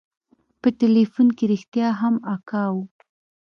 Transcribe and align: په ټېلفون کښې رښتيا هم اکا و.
په 0.61 0.67
ټېلفون 0.79 1.27
کښې 1.37 1.45
رښتيا 1.51 1.87
هم 2.01 2.15
اکا 2.35 2.63
و. 2.73 2.75